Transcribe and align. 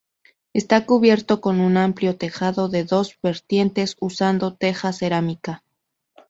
Está 0.53 0.87
cubierto 0.87 1.41
con 1.41 1.59
un 1.59 1.77
amplio 1.77 2.17
tejado 2.17 2.69
de 2.69 2.85
dos 2.85 3.19
vertientes 3.21 3.97
usando 3.99 4.55
teja 4.55 4.91
cerámica. 4.93 5.63